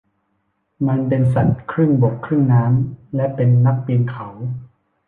[0.87, 4.27] มันเป็นสัตว์ครึ่งบกครึ่งน้ำและเป็นนักปีนเขา